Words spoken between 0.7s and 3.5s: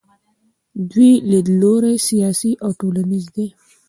دویم لیدلوری سیاسي او ټولنیز دی.